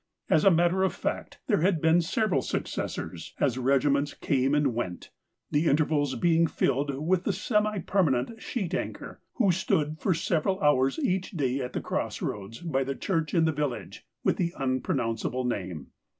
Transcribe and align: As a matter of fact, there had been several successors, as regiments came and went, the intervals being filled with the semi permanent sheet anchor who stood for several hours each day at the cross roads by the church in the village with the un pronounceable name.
As 0.31 0.43
a 0.43 0.49
matter 0.49 0.81
of 0.81 0.95
fact, 0.95 1.37
there 1.45 1.61
had 1.61 1.79
been 1.79 2.01
several 2.01 2.41
successors, 2.41 3.35
as 3.39 3.59
regiments 3.59 4.15
came 4.15 4.55
and 4.55 4.73
went, 4.73 5.11
the 5.51 5.67
intervals 5.67 6.15
being 6.15 6.47
filled 6.47 6.89
with 7.07 7.23
the 7.23 7.31
semi 7.31 7.77
permanent 7.77 8.41
sheet 8.41 8.73
anchor 8.73 9.21
who 9.35 9.51
stood 9.51 9.99
for 9.99 10.15
several 10.15 10.59
hours 10.59 10.97
each 10.97 11.29
day 11.33 11.59
at 11.59 11.73
the 11.73 11.81
cross 11.81 12.19
roads 12.19 12.61
by 12.61 12.83
the 12.83 12.95
church 12.95 13.35
in 13.35 13.45
the 13.45 13.51
village 13.51 14.03
with 14.23 14.37
the 14.37 14.55
un 14.55 14.81
pronounceable 14.81 15.45
name. 15.47 15.91